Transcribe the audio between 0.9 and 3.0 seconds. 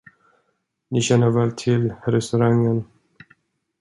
Ni känner väl till restaurangen?